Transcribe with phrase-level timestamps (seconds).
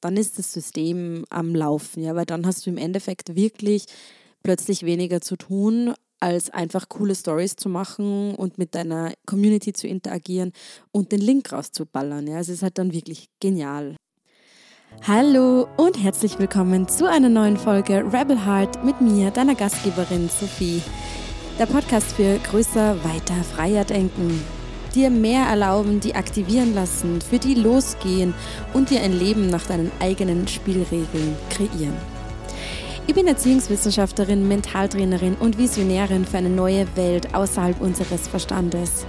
[0.00, 3.86] dann ist das System am Laufen, ja, weil dann hast du im Endeffekt wirklich
[4.42, 9.86] plötzlich weniger zu tun, als einfach coole Stories zu machen und mit deiner Community zu
[9.86, 10.52] interagieren
[10.90, 12.26] und den Link rauszuballern.
[12.26, 13.96] Ja, es ist halt dann wirklich genial.
[15.06, 20.82] Hallo und herzlich willkommen zu einer neuen Folge Rebel Heart mit mir, deiner Gastgeberin Sophie.
[21.58, 24.40] Der Podcast für größer, weiter, freier denken.
[24.98, 28.34] Dir mehr erlauben, die aktivieren lassen, für die losgehen
[28.74, 31.94] und dir ein Leben nach deinen eigenen Spielregeln kreieren.
[33.06, 39.06] Ich bin Erziehungswissenschaftlerin, Mentaltrainerin und Visionärin für eine neue Welt außerhalb unseres Verstandes.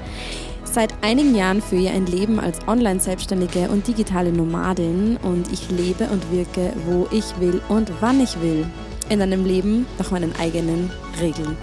[0.63, 6.03] Seit einigen Jahren führe ich ein Leben als Online-Selbstständige und digitale Nomadin und ich lebe
[6.03, 8.63] und wirke, wo ich will und wann ich will.
[9.09, 11.57] In einem Leben nach meinen eigenen Regeln.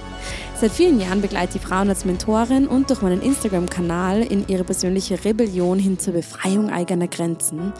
[0.59, 5.23] Seit vielen Jahren begleite ich Frauen als Mentorin und durch meinen Instagram-Kanal in ihre persönliche
[5.23, 7.74] Rebellion hin zur Befreiung eigener Grenzen.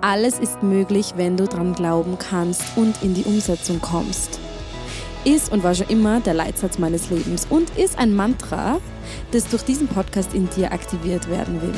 [0.00, 4.40] Alles ist möglich, wenn du dran glauben kannst und in die Umsetzung kommst.
[5.26, 8.78] Ist und war schon immer der Leitsatz meines Lebens und ist ein Mantra,
[9.32, 11.74] das durch diesen Podcast in dir aktiviert werden will.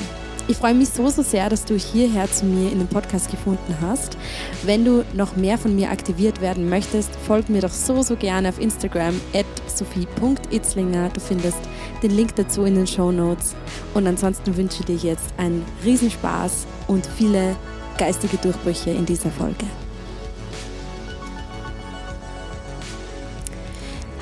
[0.50, 3.76] Ich freue mich so, so sehr, dass du hierher zu mir in den Podcast gefunden
[3.82, 4.16] hast.
[4.62, 8.48] Wenn du noch mehr von mir aktiviert werden möchtest, folg mir doch so, so gerne
[8.48, 11.10] auf Instagram at sophie.itzlinger.
[11.10, 11.58] Du findest
[12.02, 13.54] den Link dazu in den Show Notes.
[13.92, 17.54] Und ansonsten wünsche ich dir jetzt einen Riesenspaß und viele
[17.98, 19.66] geistige Durchbrüche in dieser Folge.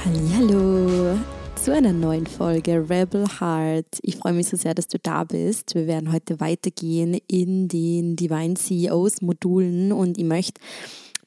[0.04, 1.35] Hallo
[1.66, 3.98] zu einer neuen Folge Rebel Heart.
[4.02, 5.74] Ich freue mich so sehr, dass du da bist.
[5.74, 10.60] Wir werden heute weitergehen in den Divine CEOs Modulen und ich möchte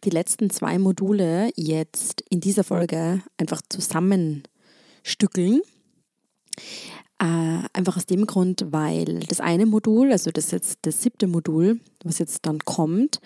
[0.06, 5.60] die letzten zwei Module jetzt in dieser Folge einfach zusammenstückeln.
[7.22, 11.82] Äh, einfach aus dem Grund, weil das eine Modul, also das jetzt das siebte Modul,
[12.06, 13.20] was jetzt dann kommt,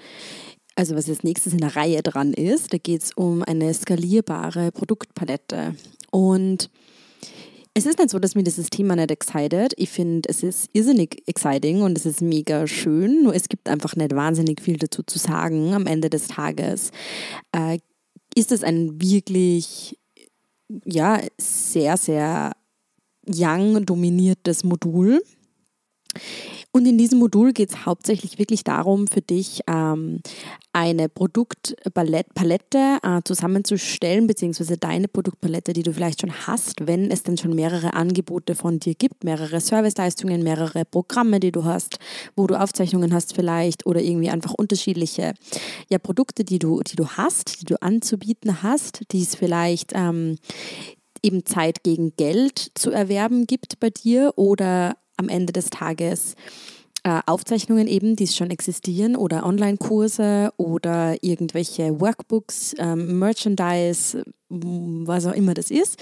[0.74, 4.72] also was jetzt nächstes in der Reihe dran ist, da geht es um eine skalierbare
[4.72, 5.76] Produktpalette.
[6.10, 6.72] Und
[7.76, 9.74] es ist nicht so, dass mir dieses Thema nicht excited.
[9.78, 13.24] Ich finde, es ist irrsinnig exciting und es ist mega schön.
[13.24, 16.92] Nur es gibt einfach nicht wahnsinnig viel dazu zu sagen am Ende des Tages.
[17.52, 17.80] Äh,
[18.36, 19.98] ist es ein wirklich,
[20.86, 22.52] ja, sehr, sehr
[23.28, 25.24] Young dominiertes Modul.
[26.76, 30.22] Und in diesem Modul geht es hauptsächlich wirklich darum, für dich ähm,
[30.72, 37.38] eine Produktpalette äh, zusammenzustellen, beziehungsweise deine Produktpalette, die du vielleicht schon hast, wenn es denn
[37.38, 42.00] schon mehrere Angebote von dir gibt, mehrere Serviceleistungen, mehrere Programme, die du hast,
[42.36, 45.36] wo du Aufzeichnungen hast vielleicht oder irgendwie einfach unterschiedliche
[45.90, 50.40] ja, Produkte, die du, die du hast, die du anzubieten hast, die es vielleicht ähm,
[51.22, 56.36] eben Zeit gegen Geld zu erwerben gibt bei dir oder am Ende des Tages
[57.04, 65.34] äh, Aufzeichnungen eben, die schon existieren oder Online-Kurse oder irgendwelche Workbooks, ähm, Merchandise, was auch
[65.34, 66.00] immer das ist.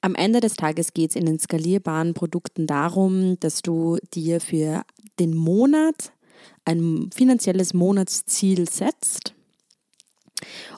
[0.00, 4.82] Am Ende des Tages geht es in den skalierbaren Produkten darum, dass du dir für
[5.20, 6.12] den Monat
[6.64, 9.34] ein finanzielles Monatsziel setzt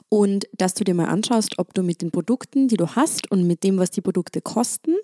[0.09, 3.47] und dass du dir mal anschaust, ob du mit den Produkten, die du hast und
[3.47, 4.95] mit dem, was die Produkte kosten,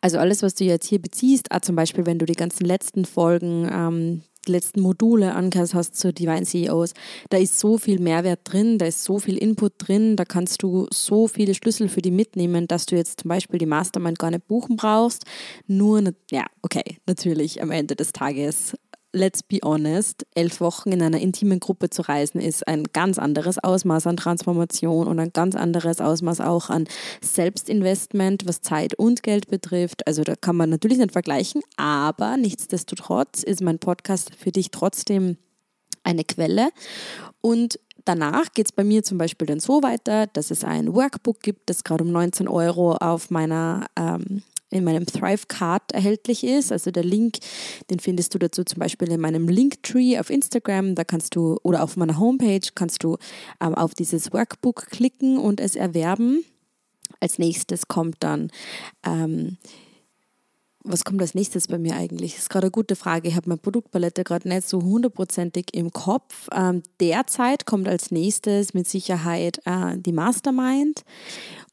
[0.00, 3.04] also alles, was du jetzt hier beziehst, ah, zum Beispiel, wenn du die ganzen letzten
[3.04, 6.94] Folgen, ähm, die letzten Module angehört hast zu Divine CEOs,
[7.30, 10.88] da ist so viel Mehrwert drin, da ist so viel Input drin, da kannst du
[10.92, 14.48] so viele Schlüssel für die mitnehmen, dass du jetzt zum Beispiel die Mastermind gar nicht
[14.48, 15.24] buchen brauchst.
[15.66, 18.74] Nur, ja, okay, natürlich am Ende des Tages
[19.12, 23.58] let's be honest, elf Wochen in einer intimen Gruppe zu reisen, ist ein ganz anderes
[23.58, 26.88] Ausmaß an Transformation und ein ganz anderes Ausmaß auch an
[27.20, 30.06] Selbstinvestment, was Zeit und Geld betrifft.
[30.06, 35.36] Also da kann man natürlich nicht vergleichen, aber nichtsdestotrotz ist mein Podcast für dich trotzdem
[36.04, 36.70] eine Quelle.
[37.40, 41.40] Und danach geht es bei mir zum Beispiel dann so weiter, dass es ein Workbook
[41.40, 44.42] gibt, das gerade um 19 Euro auf meiner ähm,
[44.72, 46.72] in meinem Thrive Card erhältlich ist.
[46.72, 47.38] Also der Link,
[47.90, 50.94] den findest du dazu zum Beispiel in meinem Linktree auf Instagram.
[50.94, 53.18] Da kannst du oder auf meiner Homepage kannst du
[53.60, 56.44] ähm, auf dieses Workbook klicken und es erwerben.
[57.20, 58.50] Als nächstes kommt dann
[59.06, 59.58] ähm,
[60.84, 62.32] was kommt als nächstes bei mir eigentlich?
[62.32, 63.28] Das ist gerade eine gute Frage.
[63.28, 66.48] Ich habe meine Produktpalette gerade nicht so hundertprozentig im Kopf.
[66.52, 71.04] Ähm, derzeit kommt als nächstes mit Sicherheit äh, die Mastermind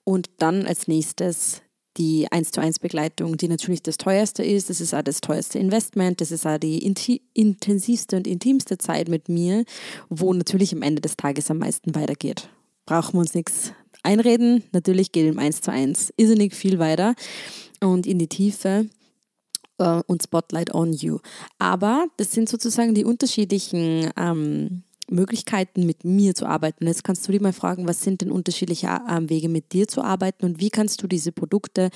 [0.03, 1.61] und dann als nächstes
[1.99, 4.69] die 1 zu 1 Begleitung, die natürlich das teuerste ist.
[4.69, 6.21] Das ist auch das teuerste Investment.
[6.21, 6.79] Das ist auch die
[7.33, 9.65] intensivste und intimste Zeit mit mir,
[10.09, 12.49] wo natürlich am Ende des Tages am meisten weitergeht.
[12.85, 14.63] Brauchen wir uns nichts einreden.
[14.71, 17.15] Natürlich geht im 1 zu 1 irrsinnig viel weiter
[17.81, 18.85] und in die Tiefe
[19.77, 21.19] äh, und Spotlight on You.
[21.57, 26.87] Aber das sind sozusagen die unterschiedlichen ähm, Möglichkeiten, mit mir zu arbeiten.
[26.87, 30.01] Jetzt kannst du dir mal fragen, was sind denn unterschiedliche ähm, Wege, mit dir zu
[30.01, 31.89] arbeiten und wie kannst du diese Produkte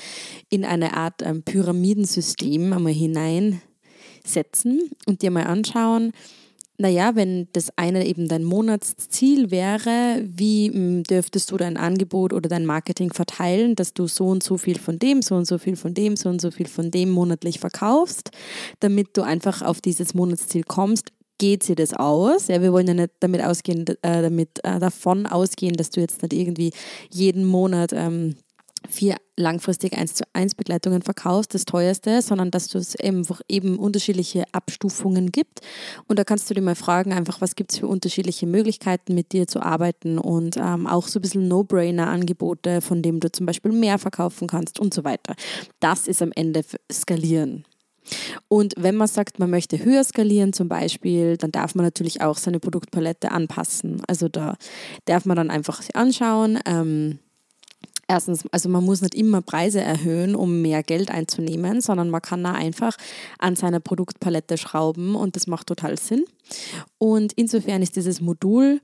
[0.49, 3.61] in eine Art ähm, Pyramidensystem einmal hineinsetzen
[5.05, 6.11] und dir mal anschauen,
[6.77, 12.49] naja, wenn das eine eben dein Monatsziel wäre, wie hm, dürftest du dein Angebot oder
[12.49, 15.75] dein Marketing verteilen, dass du so und so viel von dem, so und so viel
[15.75, 18.31] von dem, so und so viel von dem monatlich verkaufst,
[18.79, 22.47] damit du einfach auf dieses Monatsziel kommst, geht sie das aus.
[22.47, 26.21] Ja, wir wollen ja nicht damit ausgehen, äh, damit äh, davon ausgehen, dass du jetzt
[26.21, 26.71] nicht irgendwie
[27.09, 28.35] jeden Monat ähm,
[28.89, 33.79] vier langfristig 1 zu 1 Begleitungen verkaufst, das teuerste, sondern dass du es einfach eben
[33.79, 35.61] unterschiedliche Abstufungen gibt.
[36.07, 39.31] Und da kannst du dir mal fragen, einfach, was gibt es für unterschiedliche Möglichkeiten, mit
[39.31, 43.71] dir zu arbeiten und ähm, auch so ein bisschen No-Brainer-Angebote, von denen du zum Beispiel
[43.71, 45.35] mehr verkaufen kannst und so weiter.
[45.79, 47.65] Das ist am Ende skalieren.
[48.47, 52.37] Und wenn man sagt, man möchte höher skalieren zum Beispiel, dann darf man natürlich auch
[52.37, 54.01] seine Produktpalette anpassen.
[54.07, 54.57] Also da
[55.05, 56.59] darf man dann einfach anschauen.
[56.65, 57.19] Ähm,
[58.07, 62.43] erstens, also man muss nicht immer Preise erhöhen, um mehr Geld einzunehmen, sondern man kann
[62.43, 62.95] da einfach
[63.39, 66.25] an seiner Produktpalette schrauben und das macht total Sinn.
[66.97, 68.81] Und insofern ist dieses Modul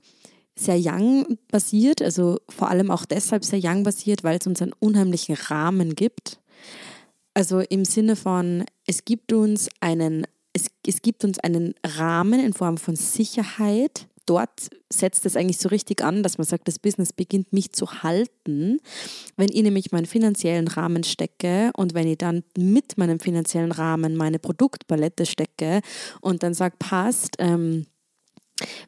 [0.56, 4.74] sehr Young basiert, also vor allem auch deshalb sehr Young basiert, weil es uns einen
[4.78, 6.39] unheimlichen Rahmen gibt.
[7.34, 12.52] Also im Sinne von, es gibt uns einen, es, es gibt uns einen Rahmen in
[12.52, 14.08] Form von Sicherheit.
[14.26, 18.02] Dort setzt es eigentlich so richtig an, dass man sagt, das Business beginnt mich zu
[18.02, 18.78] halten.
[19.36, 24.16] Wenn ich nämlich meinen finanziellen Rahmen stecke und wenn ich dann mit meinem finanziellen Rahmen
[24.16, 25.80] meine Produktpalette stecke
[26.20, 27.86] und dann sage, passt, ähm,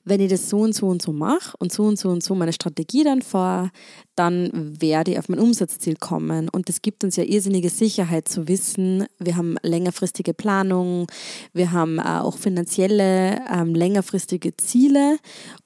[0.04, 2.34] wenn ich das so und so und so mache und so und so und so
[2.34, 3.70] meine Strategie dann vor,
[4.14, 6.48] dann werde ich auf mein Umsatzziel kommen.
[6.48, 11.06] Und das gibt uns ja irrsinnige Sicherheit zu wissen, wir haben längerfristige Planung,
[11.52, 15.18] wir haben äh, auch finanzielle ähm, längerfristige Ziele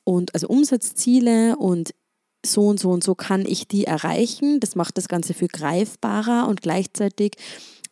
[0.04, 1.92] und also Umsatzziele und
[2.44, 4.60] so und so und so kann ich die erreichen.
[4.60, 7.32] Das macht das Ganze viel greifbarer und gleichzeitig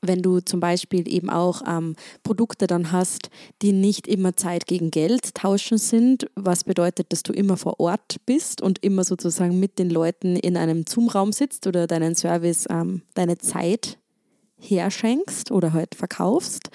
[0.06, 3.31] wenn du zum Beispiel eben auch ähm, Produkte dann hast,
[3.62, 8.17] die nicht immer Zeit gegen Geld tauschen sind, was bedeutet, dass du immer vor Ort
[8.27, 13.03] bist und immer sozusagen mit den Leuten in einem Zoom-Raum sitzt oder deinen Service, ähm,
[13.15, 13.99] deine Zeit
[14.58, 16.70] herschenkst oder halt verkaufst,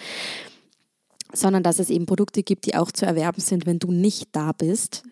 [1.33, 4.51] sondern dass es eben Produkte gibt, die auch zu erwerben sind, wenn du nicht da
[4.51, 5.03] bist,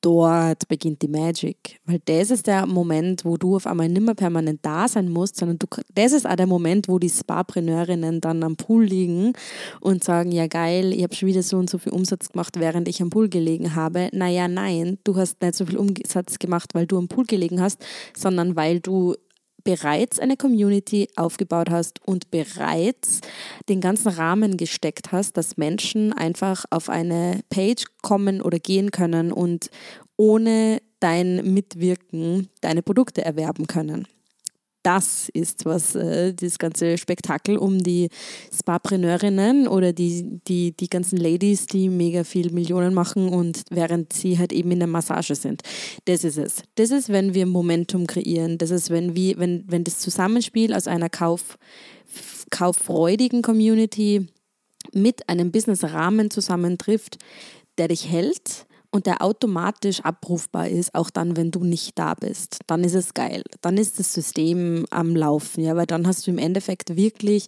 [0.00, 1.80] dort beginnt die Magic.
[1.84, 5.36] Weil das ist der Moment, wo du auf einmal nicht mehr permanent da sein musst,
[5.36, 9.32] sondern du, das ist auch der Moment, wo die Spa-Preneurinnen dann am Pool liegen
[9.80, 12.88] und sagen, ja geil, ich habe schon wieder so und so viel Umsatz gemacht, während
[12.88, 14.08] ich am Pool gelegen habe.
[14.12, 17.84] Naja, nein, du hast nicht so viel Umsatz gemacht, weil du am Pool gelegen hast,
[18.16, 19.14] sondern weil du
[19.64, 23.20] bereits eine Community aufgebaut hast und bereits
[23.68, 29.32] den ganzen Rahmen gesteckt hast, dass Menschen einfach auf eine Page kommen oder gehen können
[29.32, 29.70] und
[30.16, 34.06] ohne dein Mitwirken deine Produkte erwerben können
[34.82, 38.08] das ist, was äh, das ganze Spektakel um die
[38.56, 44.38] Spa-Preneurinnen oder die, die, die ganzen Ladies, die mega viel Millionen machen und während sie
[44.38, 45.62] halt eben in der Massage sind.
[46.04, 46.62] Das ist es.
[46.76, 48.58] Das ist, wenn wir Momentum kreieren.
[48.58, 51.58] Das ist, wenn, wir, wenn, wenn das Zusammenspiel aus einer Kauf,
[52.50, 54.28] kauffreudigen Community
[54.92, 57.18] mit einem Business-Rahmen zusammentrifft,
[57.78, 62.60] der dich hält, und der automatisch abrufbar ist, auch dann, wenn du nicht da bist,
[62.66, 63.42] dann ist es geil.
[63.60, 67.46] Dann ist das System am Laufen, ja, weil dann hast du im Endeffekt wirklich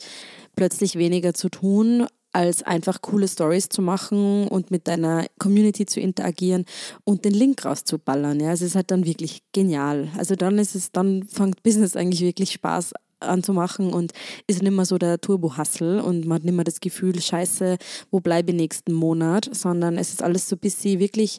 [0.55, 6.01] plötzlich weniger zu tun als einfach coole Stories zu machen und mit deiner Community zu
[6.01, 6.65] interagieren
[7.05, 8.39] und den Link rauszuballern.
[8.39, 10.09] Ja, es ist halt dann wirklich genial.
[10.17, 14.13] Also dann ist es, dann fängt Business eigentlich wirklich Spaß anzumachen und
[14.47, 17.77] ist nicht mehr so der Turbo-Hustle und man hat nicht mehr das Gefühl, scheiße,
[18.11, 21.39] wo bleibe ich nächsten Monat, sondern es ist alles so ein bisschen wirklich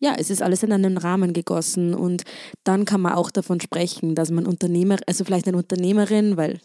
[0.00, 2.22] ja, es ist alles in einen Rahmen gegossen und
[2.62, 6.60] dann kann man auch davon sprechen, dass man Unternehmer, also vielleicht eine Unternehmerin, weil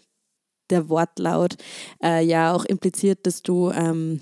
[0.70, 1.56] der Wortlaut
[2.02, 4.20] äh, ja auch impliziert, dass du ähm,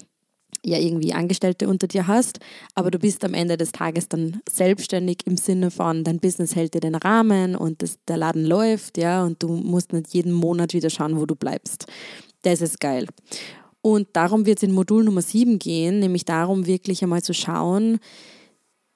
[0.64, 2.38] ja irgendwie Angestellte unter dir hast,
[2.74, 6.74] aber du bist am Ende des Tages dann selbstständig im Sinne von, dein Business hält
[6.74, 10.72] dir den Rahmen und das, der Laden läuft, ja, und du musst nicht jeden Monat
[10.72, 11.86] wieder schauen, wo du bleibst.
[12.42, 13.06] Das ist geil.
[13.80, 17.98] Und darum wird es in Modul Nummer 7 gehen, nämlich darum, wirklich einmal zu schauen,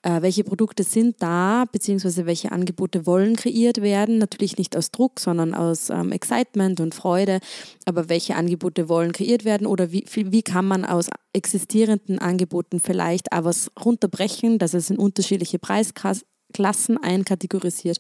[0.07, 4.19] äh, welche Produkte sind da, beziehungsweise welche Angebote wollen kreiert werden.
[4.19, 7.41] Natürlich nicht aus Druck, sondern aus ähm, Excitement und Freude.
[7.87, 13.33] Aber welche Angebote wollen kreiert werden oder wie, wie kann man aus existierenden Angeboten vielleicht
[13.33, 17.99] auch was runterbrechen, dass es in unterschiedliche Preisklassen einkategorisiert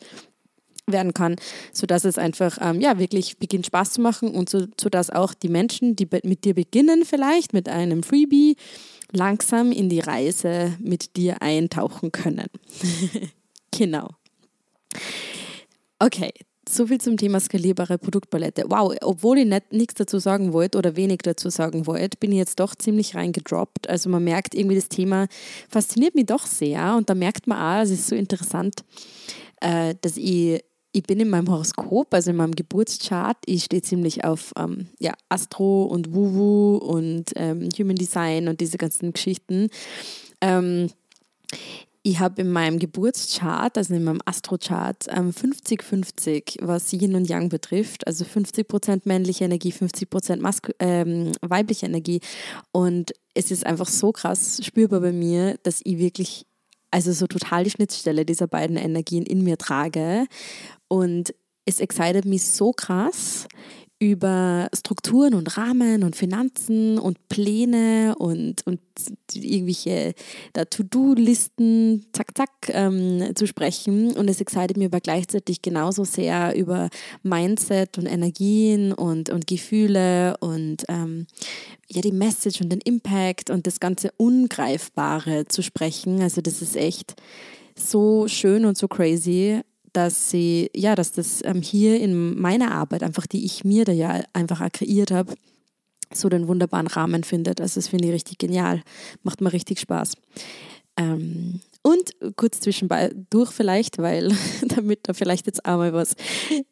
[0.86, 1.34] werden kann,
[1.72, 5.48] sodass es einfach ähm, ja, wirklich beginnt Spaß zu machen und so, sodass auch die
[5.48, 8.56] Menschen, die mit dir beginnen vielleicht mit einem Freebie,
[9.12, 12.48] langsam in die Reise mit dir eintauchen können.
[13.70, 14.10] genau.
[15.98, 16.32] Okay,
[16.68, 18.64] so viel zum Thema skalierbare Produktpalette.
[18.68, 22.38] Wow, obwohl ich nicht, nichts dazu sagen wollte oder wenig dazu sagen wollte, bin ich
[22.38, 23.88] jetzt doch ziemlich reingedroppt.
[23.88, 25.26] Also man merkt irgendwie, das Thema
[25.68, 28.84] fasziniert mich doch sehr und da merkt man auch, es ist so interessant,
[29.60, 30.62] äh, dass ich
[30.96, 35.12] ich bin in meinem Horoskop, also in meinem Geburtschart, ich stehe ziemlich auf ähm, ja,
[35.28, 39.68] Astro und Wuwu und ähm, Human Design und diese ganzen Geschichten.
[40.40, 40.88] Ähm,
[42.02, 47.50] ich habe in meinem Geburtschart, also in meinem Astrochart, 50-50, ähm, was Yin und Yang
[47.50, 48.06] betrifft.
[48.06, 52.20] Also 50% männliche Energie, 50% ähm, weibliche Energie.
[52.72, 56.46] Und es ist einfach so krass spürbar bei mir, dass ich wirklich
[56.90, 60.26] also so total die Schnittstelle dieser beiden Energien in mir trage.
[60.88, 63.46] Und es excited mich so krass,
[63.98, 68.80] über Strukturen und Rahmen und Finanzen und Pläne und, und
[69.32, 70.12] irgendwelche
[70.52, 74.12] To-Do-Listen, zack, zack, ähm, zu sprechen.
[74.12, 76.90] Und es excited mir aber gleichzeitig genauso sehr über
[77.22, 81.26] Mindset und Energien und, und Gefühle und ähm,
[81.88, 86.20] ja, die Message und den Impact und das ganze Ungreifbare zu sprechen.
[86.20, 87.14] Also das ist echt
[87.78, 89.62] so schön und so crazy
[89.96, 93.92] dass sie, ja, dass das ähm, hier in meiner Arbeit, einfach die ich mir da
[93.92, 95.34] ja einfach kreiert habe,
[96.12, 97.60] so den wunderbaren Rahmen findet.
[97.60, 98.82] Also das finde ich richtig genial.
[99.22, 100.12] Macht mir richtig Spaß.
[100.98, 104.34] Ähm, und kurz zwischendurch vielleicht, weil
[104.68, 106.14] damit da vielleicht jetzt auch mal was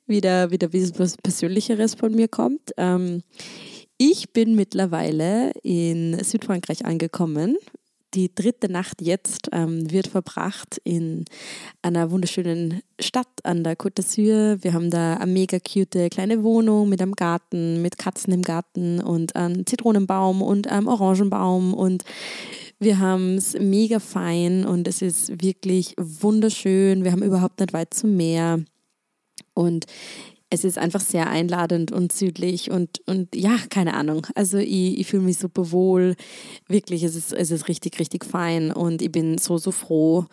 [0.07, 2.73] wieder, wieder was Persönlicheres von mir kommt.
[2.77, 3.23] Ähm,
[3.97, 7.57] ich bin mittlerweile in Südfrankreich angekommen
[8.15, 11.25] die dritte Nacht jetzt ähm, wird verbracht in
[11.83, 14.63] einer wunderschönen Stadt an der Côte d'Azur.
[14.63, 19.01] Wir haben da eine mega cute kleine Wohnung mit einem Garten, mit Katzen im Garten
[19.01, 22.05] und einem Zitronenbaum und einem Orangenbaum und
[22.79, 27.05] wir haben es mega fein und es ist wirklich wunderschön.
[27.05, 28.65] Wir haben überhaupt nicht weit zum Meer.
[29.55, 29.87] Und
[30.55, 34.27] es ist einfach sehr einladend und südlich und, und ja, keine Ahnung.
[34.37, 36.15] Also ich, ich fühle mich super wohl.
[36.69, 40.27] Wirklich, es ist, es ist richtig, richtig fein und ich bin so, so froh,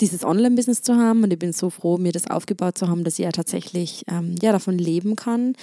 [0.00, 3.18] dieses Online-Business zu haben und ich bin so froh, mir das aufgebaut zu haben, dass
[3.18, 5.54] ich ja tatsächlich ähm, ja, davon leben kann.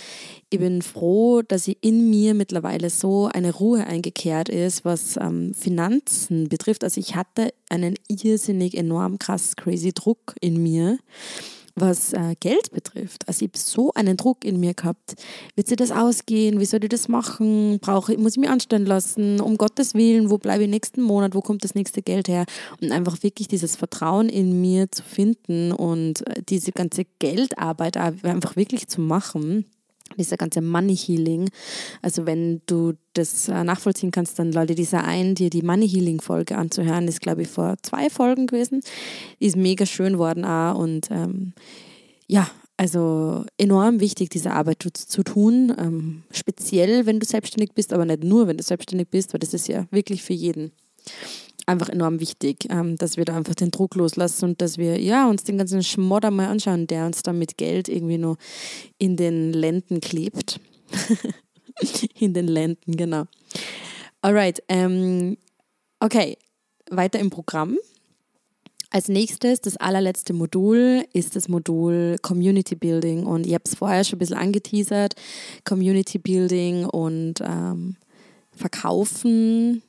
[0.52, 5.56] Ich bin froh, dass ich in mir mittlerweile so eine Ruhe eingekehrt ist, was ähm,
[5.56, 6.84] Finanzen betrifft.
[6.84, 11.00] Also ich hatte einen irrsinnig enorm krass crazy Druck in mir
[11.80, 13.28] was äh, Geld betrifft.
[13.28, 15.16] Also ich habe so einen Druck in mir gehabt.
[15.56, 16.60] Wird sie das ausgehen?
[16.60, 17.80] Wie soll ich das machen?
[17.80, 19.40] Brauche, muss ich mich anstellen lassen?
[19.40, 21.36] Um Gottes Willen, wo bleibe ich nächsten Monat?
[21.36, 22.46] Wo kommt das nächste Geld her?
[22.82, 28.56] Und einfach wirklich dieses Vertrauen in mir zu finden und äh, diese ganze Geldarbeit einfach
[28.56, 29.66] wirklich zu machen
[30.18, 31.50] dieser ganze Money Healing.
[32.02, 36.22] Also wenn du das äh, nachvollziehen kannst, dann lade dieser ein, dir die Money Healing
[36.22, 37.08] Folge anzuhören.
[37.08, 38.82] Ist, glaube ich, vor zwei Folgen gewesen.
[39.40, 41.54] Ist mega schön worden auch und ähm,
[42.28, 45.74] ja, also enorm wichtig, diese Arbeit zu, zu tun.
[45.78, 49.54] Ähm, speziell, wenn du selbstständig bist, aber nicht nur, wenn du selbstständig bist, weil das
[49.54, 50.72] ist ja wirklich für jeden
[51.68, 55.30] einfach enorm wichtig, ähm, dass wir da einfach den Druck loslassen und dass wir ja,
[55.30, 58.38] uns den ganzen Schmodder mal anschauen, der uns da mit Geld irgendwie nur
[58.98, 60.60] in den Lenden klebt.
[62.20, 63.26] in den Lenden, genau.
[64.22, 65.38] Alright, ähm,
[66.00, 66.38] okay,
[66.90, 67.78] weiter im Programm.
[68.90, 73.26] Als nächstes, das allerletzte Modul, ist das Modul Community Building.
[73.26, 75.16] Und ich habe es vorher schon ein bisschen angeteasert.
[75.66, 77.98] Community Building und ähm,
[78.56, 79.84] Verkaufen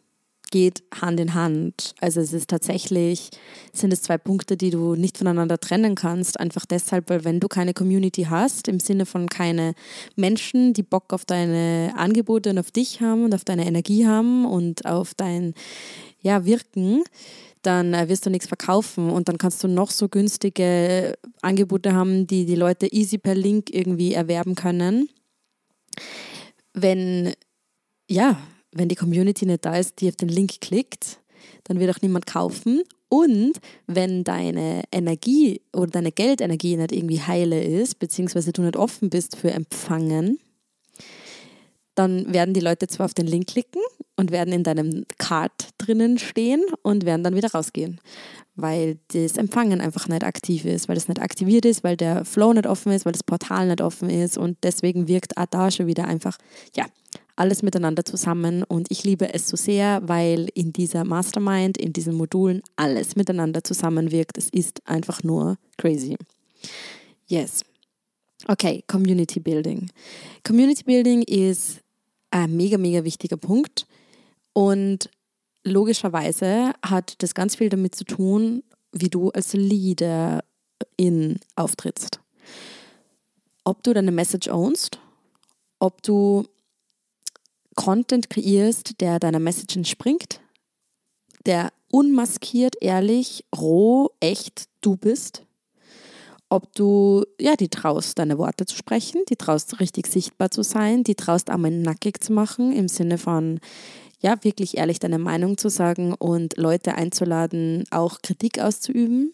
[0.50, 1.94] geht Hand in Hand.
[2.00, 3.30] Also es ist tatsächlich,
[3.72, 6.40] sind es zwei Punkte, die du nicht voneinander trennen kannst.
[6.40, 9.74] Einfach deshalb, weil wenn du keine Community hast, im Sinne von keine
[10.16, 14.46] Menschen, die Bock auf deine Angebote und auf dich haben und auf deine Energie haben
[14.46, 15.54] und auf dein
[16.20, 17.04] ja, Wirken,
[17.62, 22.26] dann äh, wirst du nichts verkaufen und dann kannst du noch so günstige Angebote haben,
[22.26, 25.08] die die Leute easy per Link irgendwie erwerben können.
[26.72, 27.34] Wenn,
[28.08, 28.38] ja,
[28.72, 31.20] wenn die Community nicht da ist, die auf den Link klickt,
[31.64, 32.82] dann wird auch niemand kaufen.
[33.08, 33.54] Und
[33.86, 39.36] wenn deine Energie oder deine Geldenergie nicht irgendwie heile ist, beziehungsweise du nicht offen bist
[39.36, 40.38] für Empfangen,
[41.94, 43.82] dann werden die Leute zwar auf den Link klicken
[44.16, 48.00] und werden in deinem Card drinnen stehen und werden dann wieder rausgehen,
[48.54, 52.52] weil das Empfangen einfach nicht aktiv ist, weil es nicht aktiviert ist, weil der Flow
[52.52, 55.32] nicht offen ist, weil das Portal nicht offen ist und deswegen wirkt
[55.70, 56.38] schon wieder einfach,
[56.76, 56.86] ja,
[57.38, 62.14] alles miteinander zusammen und ich liebe es so sehr, weil in dieser Mastermind, in diesen
[62.14, 64.36] Modulen alles miteinander zusammenwirkt.
[64.36, 66.16] Es ist einfach nur crazy.
[67.28, 67.64] Yes.
[68.46, 69.90] Okay, Community Building.
[70.44, 71.80] Community Building ist
[72.30, 73.86] ein mega, mega wichtiger Punkt.
[74.52, 75.08] Und
[75.64, 80.42] logischerweise hat das ganz viel damit zu tun, wie du als Leader
[80.96, 82.20] in auftrittst.
[83.64, 84.98] Ob du deine Message ownst,
[85.78, 86.46] ob du
[87.78, 90.40] Content kreierst, der deiner Message entspringt,
[91.46, 95.44] der unmaskiert, ehrlich, roh, echt du bist
[96.50, 101.04] ob du ja, die traust, deine Worte zu sprechen, die traust, richtig sichtbar zu sein,
[101.04, 103.60] die traust, einmal nackig zu machen, im Sinne von,
[104.20, 109.32] ja, wirklich ehrlich deine Meinung zu sagen und Leute einzuladen, auch Kritik auszuüben.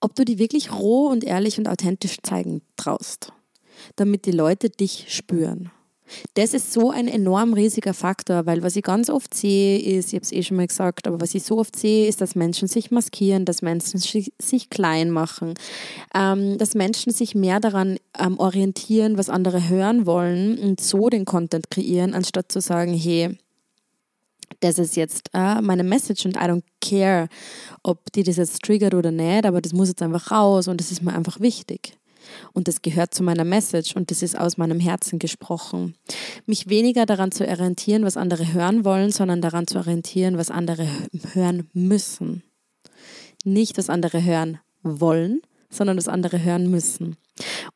[0.00, 3.32] Ob du die wirklich roh und ehrlich und authentisch zeigen traust,
[3.96, 5.70] damit die Leute dich spüren.
[6.34, 10.14] Das ist so ein enorm riesiger Faktor, weil was ich ganz oft sehe, ist, ich
[10.14, 12.68] habe es eh schon mal gesagt, aber was ich so oft sehe, ist, dass Menschen
[12.68, 15.54] sich maskieren, dass Menschen sich klein machen,
[16.14, 21.24] ähm, dass Menschen sich mehr daran ähm, orientieren, was andere hören wollen und so den
[21.24, 23.36] Content kreieren, anstatt zu sagen, hey,
[24.60, 27.28] das ist jetzt äh, meine Message und I don't care,
[27.82, 30.90] ob die das jetzt triggert oder nicht, aber das muss jetzt einfach raus und das
[30.90, 31.97] ist mir einfach wichtig
[32.52, 35.94] und das gehört zu meiner Message und das ist aus meinem Herzen gesprochen.
[36.46, 40.86] Mich weniger daran zu orientieren, was andere hören wollen, sondern daran zu orientieren, was andere
[41.32, 42.42] hören müssen.
[43.44, 47.16] Nicht, was andere hören wollen, sondern was andere hören müssen.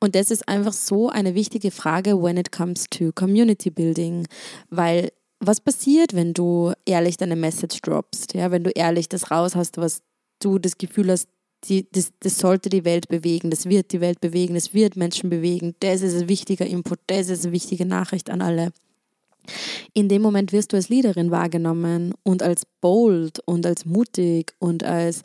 [0.01, 4.27] Und das ist einfach so eine wichtige Frage, when it comes to Community Building,
[4.71, 5.11] weil
[5.41, 9.77] was passiert, wenn du ehrlich deine Message droppst, ja, wenn du ehrlich das raus hast,
[9.77, 10.03] was
[10.39, 11.29] du das Gefühl hast,
[11.65, 15.31] die, das, das sollte die Welt bewegen, das wird die Welt bewegen, das wird Menschen
[15.31, 18.73] bewegen, das ist ein wichtiger Input, das ist eine wichtige Nachricht an alle.
[19.93, 24.85] In dem Moment wirst du als Leaderin wahrgenommen und als bold und als mutig und
[24.85, 25.23] als,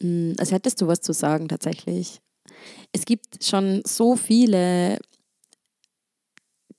[0.00, 2.20] mm, als hättest du was zu sagen tatsächlich.
[2.92, 4.98] Es gibt schon so viele,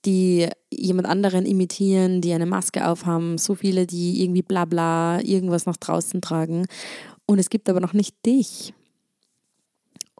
[0.05, 5.65] die jemand anderen imitieren, die eine Maske aufhaben, so viele, die irgendwie bla bla irgendwas
[5.65, 6.65] nach draußen tragen.
[7.25, 8.73] Und es gibt aber noch nicht dich.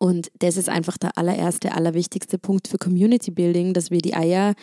[0.04, 4.54] Und das ist einfach der allererste, allerwichtigste Punkt für Community Building, dass wir die Eier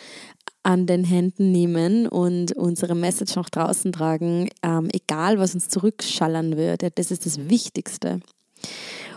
[0.61, 6.57] an den Händen nehmen und unsere Message nach draußen tragen, ähm, egal was uns zurückschallern
[6.57, 6.83] wird.
[6.93, 8.19] Das ist das Wichtigste.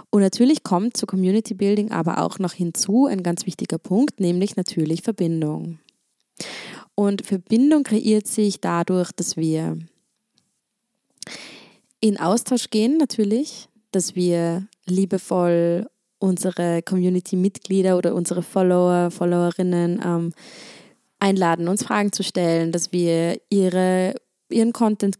[0.08, 4.56] Und natürlich kommt zu Community Building aber auch noch hinzu ein ganz wichtiger Punkt, nämlich
[4.56, 5.78] natürlich Verbindung.
[6.94, 9.76] Und Verbindung kreiert sich dadurch, dass wir
[12.00, 15.86] in Austausch gehen, natürlich, dass wir liebevoll
[16.24, 20.32] unsere Community-Mitglieder oder unsere Follower, Followerinnen ähm,
[21.20, 24.14] einladen, uns Fragen zu stellen, dass wir ihre,
[24.48, 25.18] ihren Content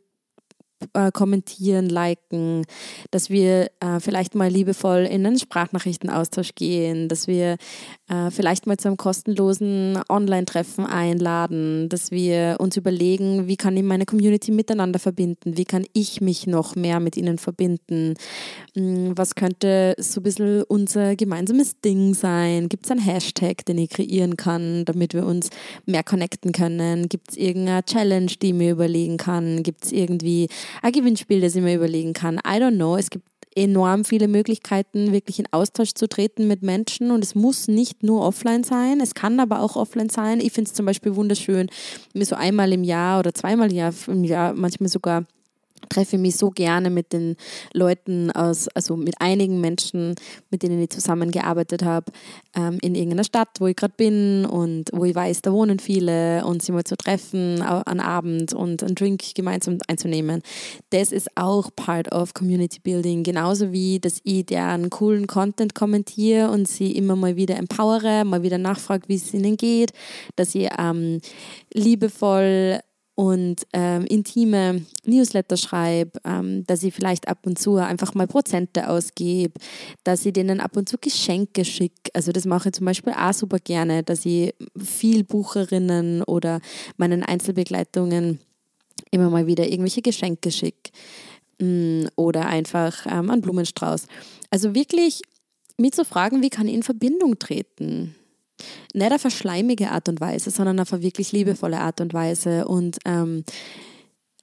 [0.94, 2.64] äh, kommentieren, liken,
[3.10, 7.56] dass wir äh, vielleicht mal liebevoll in einen Sprachnachrichtenaustausch gehen, dass wir
[8.08, 13.82] äh, vielleicht mal zu einem kostenlosen Online-Treffen einladen, dass wir uns überlegen, wie kann ich
[13.82, 18.14] meine Community miteinander verbinden, wie kann ich mich noch mehr mit ihnen verbinden,
[18.74, 23.78] hm, was könnte so ein bisschen unser gemeinsames Ding sein, gibt es einen Hashtag, den
[23.78, 25.48] ich kreieren kann, damit wir uns
[25.86, 30.48] mehr connecten können, gibt es irgendeine Challenge, die ich mir überlegen kann, gibt es irgendwie
[30.82, 32.36] ein Gewinnspiel, das ich mir überlegen kann.
[32.36, 32.96] I don't know.
[32.96, 37.68] Es gibt enorm viele Möglichkeiten, wirklich in Austausch zu treten mit Menschen und es muss
[37.68, 40.40] nicht nur offline sein, es kann aber auch offline sein.
[40.40, 41.68] Ich finde es zum Beispiel wunderschön,
[42.12, 45.24] mir so einmal im Jahr oder zweimal im Jahr, im Jahr manchmal sogar
[45.88, 47.36] treffe mich so gerne mit den
[47.72, 50.14] Leuten aus, also mit einigen Menschen,
[50.50, 52.12] mit denen ich zusammengearbeitet habe,
[52.54, 56.44] ähm, in irgendeiner Stadt, wo ich gerade bin und wo ich weiß, da wohnen viele
[56.44, 60.42] und sie mal zu treffen an Abend und einen Drink gemeinsam einzunehmen.
[60.90, 66.50] Das ist auch part of Community Building, genauso wie, dass ich deren coolen Content kommentiere
[66.50, 69.92] und sie immer mal wieder empowere, mal wieder nachfrage, wie es ihnen geht,
[70.36, 71.20] dass ich ähm,
[71.72, 72.80] liebevoll
[73.14, 78.88] und ähm, intime Newsletter schreibe, ähm, dass ich vielleicht ab und zu einfach mal Prozente
[78.88, 79.53] ausgebe,
[80.03, 82.11] dass ich denen ab und zu Geschenke schicke.
[82.12, 86.61] Also das mache ich zum Beispiel auch super gerne, dass ich viel Bucherinnen oder
[86.96, 88.40] meinen Einzelbegleitungen
[89.11, 90.90] immer mal wieder irgendwelche Geschenke schicke
[91.61, 94.07] mm, oder einfach ähm, einen Blumenstrauß.
[94.50, 95.22] Also wirklich
[95.79, 98.16] mich zu fragen, wie kann ich in Verbindung treten?
[98.92, 102.66] Nicht auf eine schleimige Art und Weise, sondern auf eine wirklich liebevolle Art und Weise.
[102.66, 103.44] Und ähm,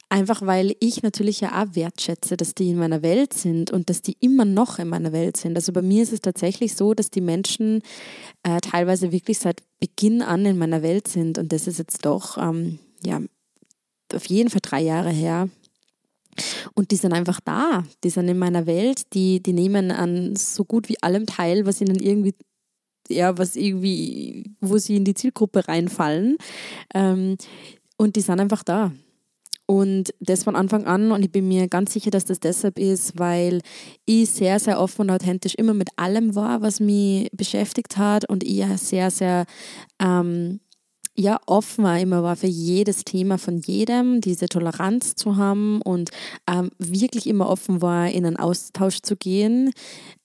[0.09, 4.01] einfach weil ich natürlich ja auch wertschätze, dass die in meiner Welt sind und dass
[4.01, 5.55] die immer noch in meiner Welt sind.
[5.55, 7.81] Also bei mir ist es tatsächlich so, dass die Menschen
[8.43, 11.37] äh, teilweise wirklich seit Beginn an in meiner Welt sind.
[11.37, 13.21] Und das ist jetzt doch, ähm, ja,
[14.13, 15.49] auf jeden Fall drei Jahre her.
[16.73, 20.65] Und die sind einfach da, die sind in meiner Welt, die, die nehmen an so
[20.65, 22.33] gut wie allem teil, was ihnen irgendwie
[23.09, 26.37] ja, was irgendwie, wo sie in die Zielgruppe reinfallen.
[26.93, 27.37] Ähm,
[27.97, 28.91] und die sind einfach da.
[29.65, 33.17] Und das von Anfang an, und ich bin mir ganz sicher, dass das deshalb ist,
[33.17, 33.61] weil
[34.05, 38.43] ich sehr, sehr offen und authentisch immer mit allem war, was mich beschäftigt hat und
[38.43, 39.45] ich sehr, sehr
[39.99, 40.59] ähm,
[41.15, 46.09] ja offener immer war für jedes Thema von jedem, diese Toleranz zu haben und
[46.49, 49.71] ähm, wirklich immer offen war, in einen Austausch zu gehen,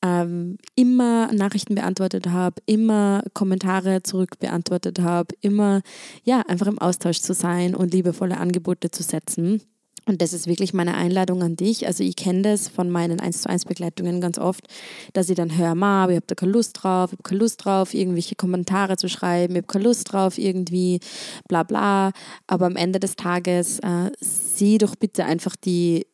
[0.02, 5.82] ähm, immer Nachrichten beantwortet habe, immer Kommentare zurück beantwortet habe, immer
[6.24, 9.62] ja einfach im Austausch zu sein und liebevolle Angebote zu setzen.
[10.08, 11.86] Und das ist wirklich meine Einladung an dich.
[11.86, 14.64] Also ich kenne das von meinen 1 zu 1 Begleitungen ganz oft,
[15.12, 17.64] dass ich dann höre, Ma, ich habe da keine Lust drauf, ich habe keine Lust
[17.64, 21.00] drauf, irgendwelche Kommentare zu schreiben, ich habe keine Lust drauf, irgendwie
[21.48, 22.12] bla bla.
[22.46, 26.06] Aber am Ende des Tages äh, sieh doch bitte einfach die,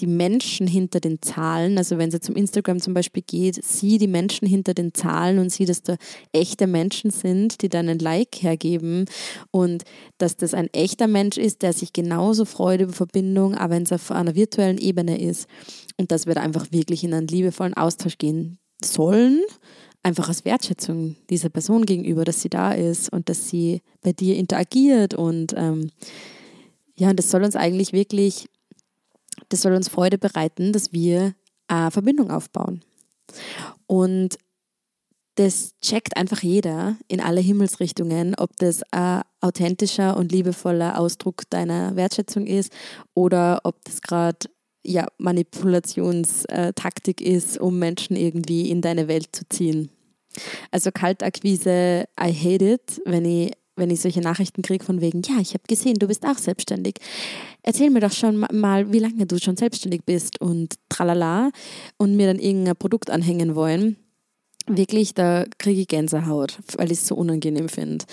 [0.00, 4.06] die Menschen hinter den Zahlen, also wenn sie zum Instagram zum Beispiel geht, sieh die
[4.06, 5.96] Menschen hinter den Zahlen und sieh, dass da
[6.32, 9.04] echte Menschen sind, die dann ein Like hergeben.
[9.50, 9.84] Und
[10.18, 13.92] dass das ein echter Mensch ist, der sich genauso freut über Verbindung, aber wenn es
[13.92, 15.46] auf einer virtuellen Ebene ist.
[15.98, 19.42] Und dass wir da einfach wirklich in einen liebevollen Austausch gehen sollen,
[20.02, 24.36] einfach als Wertschätzung dieser Person gegenüber, dass sie da ist und dass sie bei dir
[24.36, 25.14] interagiert.
[25.14, 25.90] Und ähm,
[26.96, 28.46] ja, und das soll uns eigentlich wirklich
[29.48, 31.34] das soll uns Freude bereiten, dass wir
[31.68, 32.82] eine Verbindung aufbauen.
[33.86, 34.38] Und
[35.36, 41.96] das checkt einfach jeder in alle Himmelsrichtungen, ob das ein authentischer und liebevoller Ausdruck deiner
[41.96, 42.72] Wertschätzung ist
[43.14, 44.50] oder ob das gerade
[44.84, 49.90] ja, Manipulationstaktik ist, um Menschen irgendwie in deine Welt zu ziehen.
[50.70, 55.40] Also Kaltakquise, I hate it, wenn ich wenn ich solche Nachrichten kriege von wegen, ja,
[55.40, 56.94] ich habe gesehen, du bist auch selbstständig.
[57.62, 61.50] Erzähl mir doch schon mal, wie lange du schon selbstständig bist und tralala
[61.96, 63.96] und mir dann irgendein Produkt anhängen wollen.
[64.66, 68.04] Wirklich, da kriege ich Gänsehaut, weil ich es so unangenehm finde.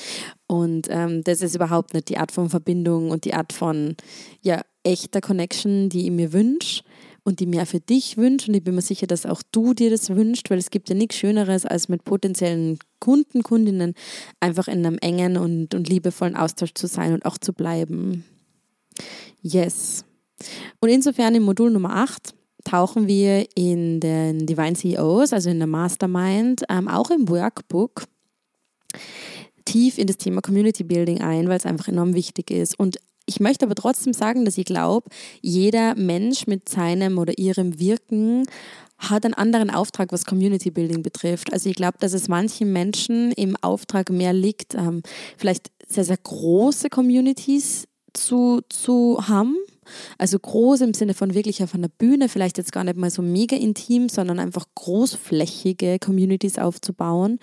[0.47, 3.95] Und ähm, das ist überhaupt nicht die Art von Verbindung und die Art von
[4.41, 6.81] ja, echter Connection, die ich mir wünsche
[7.27, 8.47] und die mir für dich wünscht.
[8.47, 10.95] Und ich bin mir sicher, dass auch du dir das wünschst, weil es gibt ja
[10.95, 13.95] nichts Schöneres, als mit potenziellen Kunden, Kundinnen
[14.39, 18.23] einfach in einem engen und, und liebevollen Austausch zu sein und auch zu bleiben.
[19.41, 20.05] Yes.
[20.79, 25.67] Und insofern im Modul Nummer 8 tauchen wir in den Divine CEOs, also in der
[25.67, 28.05] Mastermind, ähm, auch im Workbook
[29.65, 32.79] tief in das Thema Community Building ein, weil es einfach enorm wichtig ist.
[32.79, 35.09] Und ich möchte aber trotzdem sagen, dass ich glaube,
[35.41, 38.45] jeder Mensch mit seinem oder ihrem Wirken
[38.97, 41.53] hat einen anderen Auftrag, was Community Building betrifft.
[41.53, 45.03] Also ich glaube, dass es manchen Menschen im Auftrag mehr liegt, ähm,
[45.37, 49.55] vielleicht sehr, sehr große Communities zu, zu haben.
[50.17, 53.21] Also groß im Sinne von wirklich auf einer Bühne, vielleicht jetzt gar nicht mal so
[53.21, 57.39] mega intim, sondern einfach großflächige Communities aufzubauen.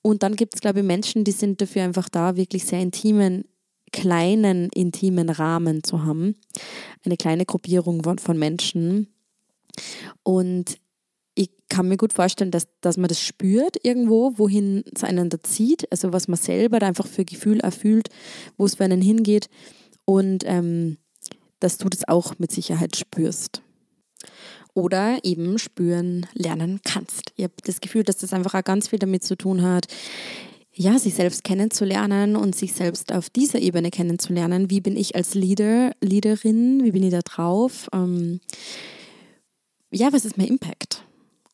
[0.00, 3.44] Und dann gibt es, glaube ich, Menschen, die sind dafür einfach da, wirklich sehr intimen
[3.92, 6.34] kleinen, intimen Rahmen zu haben.
[7.04, 9.08] Eine kleine Gruppierung von, Menschen.
[10.22, 10.78] Und
[11.34, 15.40] ich kann mir gut vorstellen, dass, dass man das spürt irgendwo, wohin es einen da
[15.42, 18.08] zieht, also was man selber da einfach für Gefühl erfüllt,
[18.56, 19.48] wo es für einen hingeht
[20.04, 20.98] und ähm,
[21.60, 23.62] dass du das auch mit Sicherheit spürst.
[24.74, 27.32] Oder eben spüren lernen kannst.
[27.36, 29.86] Ich habe das Gefühl, dass das einfach auch ganz viel damit zu tun hat,
[30.74, 34.70] ja, sich selbst kennenzulernen und sich selbst auf dieser Ebene kennenzulernen.
[34.70, 36.82] Wie bin ich als Leader, Leaderin?
[36.84, 37.88] Wie bin ich da drauf?
[37.92, 38.40] Ähm,
[39.90, 41.04] ja, was ist mein Impact?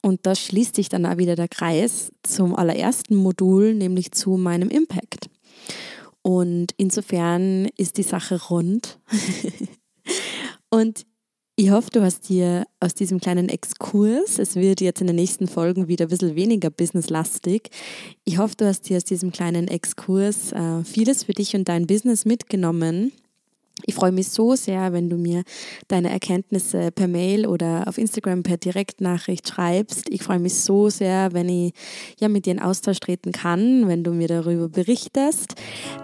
[0.02, 4.68] Und da schließt sich dann auch wieder der Kreis zum allerersten Modul, nämlich zu meinem
[4.68, 5.28] Impact.
[6.22, 9.00] Und insofern ist die Sache rund.
[10.70, 11.06] und
[11.60, 15.48] ich hoffe, du hast dir aus diesem kleinen Exkurs, es wird jetzt in den nächsten
[15.48, 17.70] Folgen wieder ein bisschen weniger businesslastig,
[18.22, 21.88] ich hoffe, du hast dir aus diesem kleinen Exkurs äh, vieles für dich und dein
[21.88, 23.10] Business mitgenommen.
[23.86, 25.42] Ich freue mich so sehr, wenn du mir
[25.88, 30.10] deine Erkenntnisse per Mail oder auf Instagram per Direktnachricht schreibst.
[30.10, 31.72] Ich freue mich so sehr, wenn ich
[32.20, 35.54] ja mit dir in Austausch treten kann, wenn du mir darüber berichtest.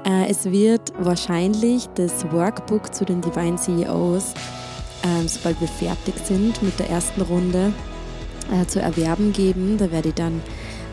[0.04, 4.34] Äh, es wird wahrscheinlich das Workbook zu den Divine CEOs
[5.04, 7.72] ähm, sobald wir fertig sind mit der ersten Runde
[8.50, 9.76] äh, zu erwerben geben.
[9.78, 10.40] Da werde ich dann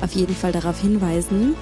[0.02, 1.56] auf jeden Fall darauf hinweisen.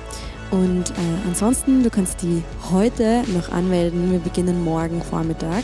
[0.51, 0.93] Und äh,
[1.27, 4.11] ansonsten, du kannst die heute noch anmelden.
[4.11, 5.63] Wir beginnen morgen Vormittag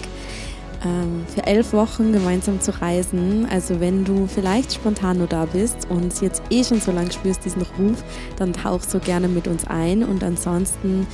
[1.34, 3.48] für elf Wochen gemeinsam zu reisen.
[3.50, 7.46] Also wenn du vielleicht spontan nur da bist und jetzt eh schon so lange spürst
[7.46, 8.04] diesen Ruf,
[8.38, 10.04] dann tauch so gerne mit uns ein.
[10.04, 11.08] Und ansonsten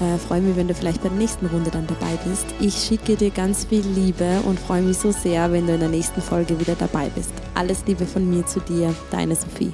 [0.00, 2.46] äh, freue mich, wenn du vielleicht bei der nächsten Runde dann dabei bist.
[2.60, 5.88] Ich schicke dir ganz viel Liebe und freue mich so sehr, wenn du in der
[5.88, 7.32] nächsten Folge wieder dabei bist.
[7.54, 9.72] Alles Liebe von mir zu dir, deine Sophie.